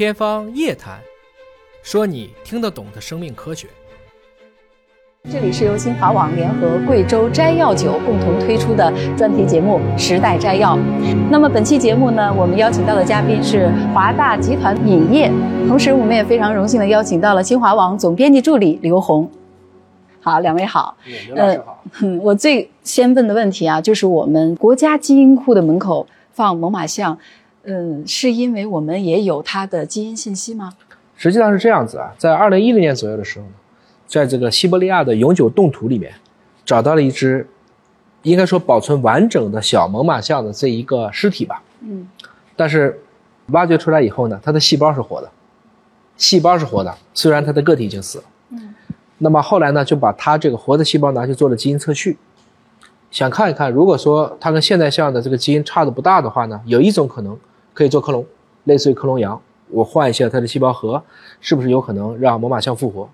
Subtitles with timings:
[0.00, 0.98] 天方夜谭，
[1.82, 3.68] 说你听得懂的生命科学。
[5.30, 10.74] 这里是由新华网联合贵州摘要酒共同推出的专题节目《时代摘要》。
[11.30, 15.30] 那么本期节目呢，我们邀请到的嘉宾是华大集团饮业，
[15.68, 19.30] 同时我们也非常荣幸的邀请到了新华网总编辑助理刘红。
[20.22, 20.96] 好，两位好。
[21.36, 21.82] 好。
[22.00, 27.18] 嗯，我最先问的问题啊，就是我们国家基因库的门口放猛犸象，
[27.70, 30.74] 嗯，是因为我们也有它的基因信息吗？
[31.16, 33.52] 实际上是这样子啊，在二零一零年左右的时候呢，
[34.08, 36.12] 在这个西伯利亚的永久冻土里面，
[36.64, 37.46] 找到了一只，
[38.22, 41.62] 应该说保存完整的小猛犸象的这一个尸体吧。
[41.82, 42.08] 嗯，
[42.56, 43.00] 但是
[43.48, 45.30] 挖掘出来以后呢，它的细胞是活的，
[46.16, 48.24] 细胞是活的，虽然它的个体已经死了。
[48.50, 48.74] 嗯，
[49.18, 52.16] 那么后来呢，就把它这个活的细胞拿去做了基因测序，
[53.10, 57.38] 想看一看，如果说它跟现代象的这个基因差的不大的话呢，有一种可能
[57.72, 58.24] 可以做克隆，
[58.64, 61.02] 类似于克隆羊，我换一下它的细胞核，
[61.40, 63.08] 是不是有可能让猛犸象复活？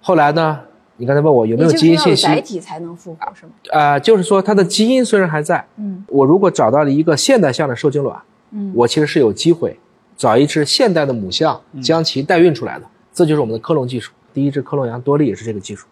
[0.00, 0.60] 后来呢，
[0.96, 2.26] 你刚才问我有没有基因信息？
[2.26, 3.52] 载体才能复活是吗？
[3.70, 8.20] 啊、就是说它的基因虽然还在，嗯我如果找到了一个现代象的受精卵，
[8.52, 9.78] 嗯，我其实是有机会
[10.16, 14.12] 找一只现代的母象，将其代孕出来的，这就是我们的克隆技术。
[14.32, 15.86] 第一只克隆羊多利也是这个技术，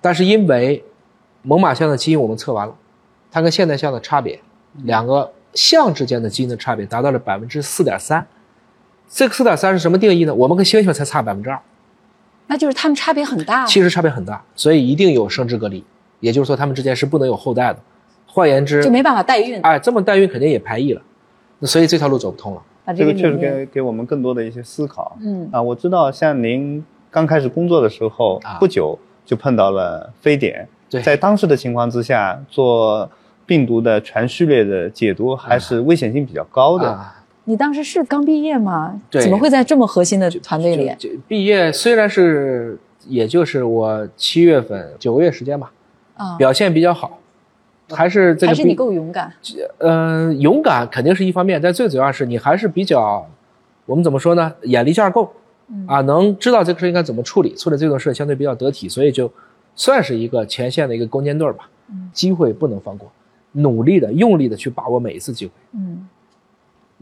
[0.00, 0.84] 但是因为
[1.42, 2.74] 猛犸象的基因我们测完了，
[3.30, 4.38] 它跟现代象的差别，
[4.84, 8.26] 两个象之间的基因的差别达到了百分之四点三。
[9.08, 10.34] 这个四点三是什么定义呢？
[10.34, 11.60] 我们跟猩猩才差百分之二，
[12.46, 13.66] 那就是它们差别很大。
[13.66, 15.84] 其实差别很大，所以一定有生殖隔离，
[16.20, 17.78] 也就是说它们之间是不能有后代的。
[18.26, 21.02] 换言之就，没办法代孕，哎，这么代孕肯定也排异了，
[21.58, 22.62] 那所以这条路走不通了。
[22.84, 25.16] 把这个确实给给我们更多的一些思考。
[25.20, 33.10] 嗯啊，我知道像您刚开始工作的时候，啊不久就碰到了非典，对在当时的情况之下，做
[33.52, 36.88] 病毒的全序列的解读还是危险性比较高的。
[36.90, 38.98] 啊，你当时是刚毕业吗？
[39.10, 40.90] 对怎么会在这么核心的团队里？
[41.28, 45.70] 毕业虽然是也就是我七月份九个月时间吧，
[46.16, 47.18] 啊，表现比较好，
[47.90, 49.30] 还是这个还是你够勇敢。
[49.76, 53.28] 呃勇敢肯定是一方面，但最主要是你还是比较，
[53.84, 54.50] 我们怎么说呢？
[54.62, 55.30] 眼力劲儿够，
[55.68, 59.30] 嗯啊，能知道这个事应该怎么处理，处理这种事相对比较得体，所以就
[59.76, 61.68] 算是一个前线的一个攻坚队儿吧。
[61.90, 63.12] 嗯机会不能放过，
[63.52, 65.52] 努力的、用力的去把握每一次机会。
[65.74, 66.08] 嗯。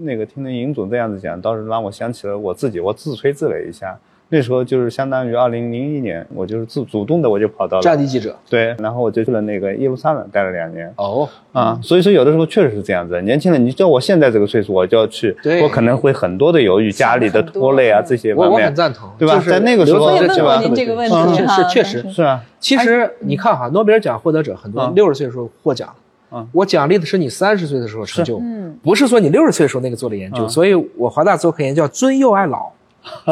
[0.02, 3.98] 那个听了尹总这样子讲，倒是让我想起了我自己，我自吹自擂一下。
[4.32, 8.34] 那时候就是相当于二零零一年，我就是自主动的我就跑到了战地记者。
[8.48, 10.90] 对，然后我就去了那个耶路撒冷待了两年。
[10.96, 13.20] 哦，啊，所以说有的时候确实是这样子。
[13.22, 15.60] 年轻人，你叫我现在这个岁数，我就要去，对。
[15.62, 18.52] 我可能会很多的犹豫，家里的拖累啊 这些方面。
[18.52, 18.72] 我我很。
[18.72, 19.34] 赞同，对吧？
[19.34, 20.62] 就是在那个时候我也问过留作这吧？
[20.62, 21.34] 您这个问题嗯。
[21.36, 24.94] 是是确实是啊，其实你看哈，诺贝尔奖获得者很多嗯。
[24.94, 25.92] 六十岁的时候获奖，
[26.32, 26.48] 嗯。
[26.52, 28.76] 我奖励的是你三十岁的时候成就，嗯。
[28.82, 30.44] 不是说你六十岁的时候那个做的研究。
[30.44, 30.48] 嗯。
[30.48, 32.70] 所以我华大做科研叫尊幼爱老，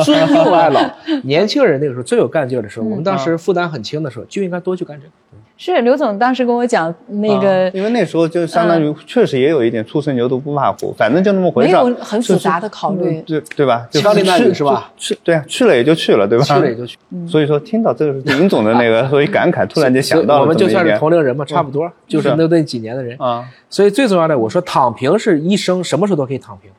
[0.05, 0.81] 尊幼爱老，
[1.25, 2.91] 年轻人那个时候最有干劲的时候，嗯。
[2.91, 5.13] 我们当时负担很轻的时候，就应该多去干这个。
[5.61, 11.79] 是刘总当时跟我讲那个啊因为那时候就相当于确实也有一点初生牛犊不怕虎，反正就那么回事没。
[11.79, 13.23] 有很复杂的考虑嗯。
[13.27, 13.85] 对对吧？
[13.91, 14.93] 就枪林弹雨去是吧？
[14.97, 16.45] 去对啊，去了也就去了，对吧？
[16.45, 16.97] 去了也就去，
[17.27, 23.17] 所以说听到这个是林总的那个， 所以感慨，突然间想到了我们就算是同龄人嘛，差不多，就是是那那几年的人。
[23.19, 26.71] 啊，所以最重要的，我说躺平是一生什么时候都可以躺平，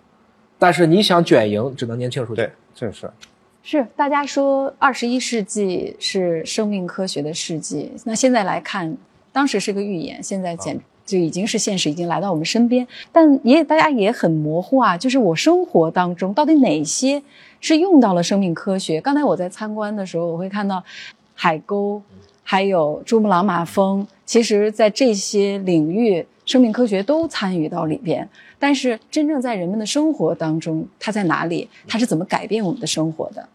[0.58, 3.10] 但是你想卷赢，只能年轻时候卷对。，这是
[3.64, 8.96] 是大家说二十一世纪是生命科学的世纪，那现在来看，
[9.32, 12.88] 当时是个预言，现在简就已经是现实，已经来到我们身边。
[13.12, 17.22] 但也大家也很模糊啊，就是我生活当中到底哪些
[17.60, 19.02] 是用到了生命科学？
[19.02, 20.84] 刚才我在参观的时候，我会看到
[21.34, 22.02] 海沟，
[22.44, 28.28] 还有珠穆朗玛峰，其实在这些领域，生命科学都参与到里边。
[28.58, 31.70] 但是真正在人们的生活当中，它在哪里？
[31.88, 33.48] 它是怎么改变我们的生活的？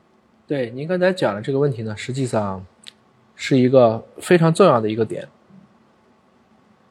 [0.46, 2.64] 对，您刚才讲的这个问题呢，实际上
[3.34, 5.26] 是一个非常重要的一个点，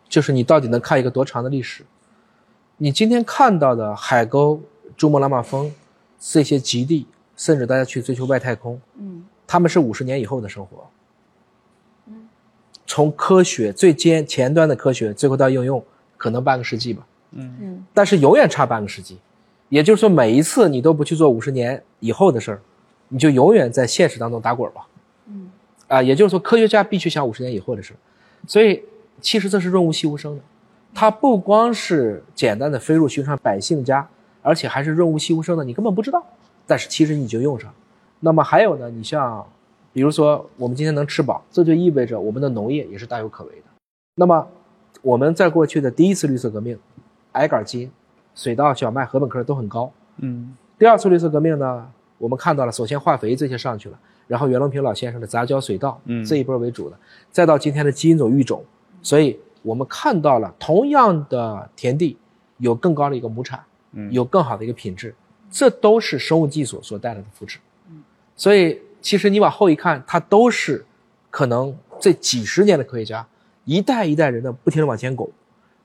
[0.10, 1.86] 就是你到底能看一个多长的历史？
[2.76, 4.60] 你今天看到的海沟、
[4.98, 5.74] 珠穆朗玛峰
[6.20, 7.08] 这些极地，
[7.38, 10.86] 甚至大家去追求外太空，嗯他们是五十年以后的生活。
[12.86, 15.84] 从科学最尖前端的科学，最后到应用，
[16.24, 17.06] 可能半个世纪吧。
[17.32, 19.18] 嗯嗯但是永远差半个世纪。
[19.68, 22.62] 也就是说，每一次你都不去做五十年以后的事儿，
[23.10, 24.88] 你就永远在现实当中打滚吧。
[25.28, 25.52] 嗯
[25.88, 27.98] 啊，也就是说，科学家必须想五十年以后的事儿。
[28.48, 28.82] 所以，
[29.20, 30.42] 其实这是润物细无声的，
[30.94, 34.08] 它不光是简单的飞入寻常百姓家，
[34.42, 36.24] 而且还是润物细无声的，你根本不知道，
[36.66, 37.74] 但是其实你就用上。
[38.20, 39.46] 那么还有呢，你像，
[39.92, 43.66] 比如说我们今天能吃饱，这就意味着我们的农业也是大有可为的。
[44.16, 44.48] 那么
[45.04, 46.80] 我们在过去的第一次绿色革命，
[47.34, 47.92] 矮杆基因、
[48.34, 49.92] 水稻、小麦、禾本科都很高。
[50.18, 50.56] 嗯。
[50.80, 56.24] 第二次绿色革命呢，我们看到了，首先化肥这些上去了，然后袁隆平老先生的杂交水稻，嗯。
[56.26, 56.98] 这一波为主的，
[57.30, 58.64] 再到今天的基因种育种，
[59.02, 62.18] 所以我们看到了同样的田地
[62.58, 63.62] 有更高的一个亩产，
[63.92, 64.10] 嗯。
[64.10, 65.14] 有更好的一个品质，
[65.52, 67.58] 这都是生物技术所带来的福祉。
[68.38, 70.86] 所以其实你往后一看，它都是
[71.30, 73.28] 可能这几十年的科学家
[73.66, 75.30] 一代一代人的不停的往前拱，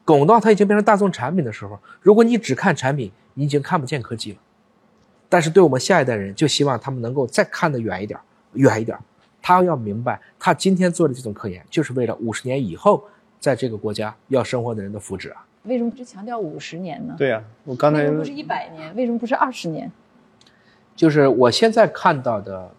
[0.04, 4.38] 拱到它已经变成大众产品的时候，如果你只看产品，你已经看不见科技了。
[5.28, 8.19] 但是对我们下一代人，就希望他们能够再看得远一点，
[8.54, 8.98] 远一点。
[9.40, 13.04] 他要明白，他今天做的这种科研，就是为了五十年以后
[13.38, 15.44] 在这个国家要生活的人的福祉啊。
[15.64, 17.14] 为什么只强调五十年呢？
[17.19, 18.94] 对呀、我刚才为什么不是一百年？
[18.96, 19.90] 为什么不是二十年？
[20.96, 22.70] 就是我现在看到的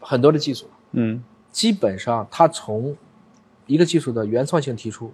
[0.00, 2.96] 很多的技术，嗯基本上它从
[3.68, 5.12] 一个技术的原创性提出，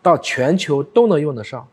[0.00, 1.66] 到全球都能用得上，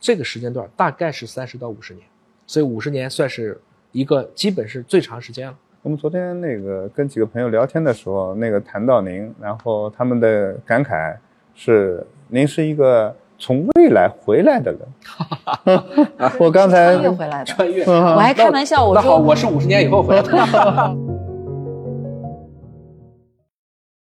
[0.00, 2.06] 这个时间段大概是三十到五十年，
[2.46, 5.54] 所以五十年算是一个基本是最长时间了。
[5.82, 11.16] 我们昨天那个跟几个朋友聊天的时候，那个谈到您，然后他们的感慨
[11.54, 14.80] 是您是一个从未来回来的人。
[16.38, 17.44] 我刚才穿越回来的。
[17.44, 20.96] 穿越，我还开玩笑，我，说我是五十年以后回来的。